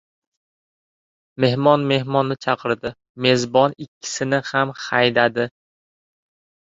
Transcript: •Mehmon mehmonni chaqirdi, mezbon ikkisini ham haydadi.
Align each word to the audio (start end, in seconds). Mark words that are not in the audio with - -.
•Mehmon 1.45 1.83
mehmonni 1.91 2.37
chaqirdi, 2.47 2.93
mezbon 3.27 3.79
ikkisini 3.87 4.43
ham 4.51 4.75
haydadi. 4.87 5.47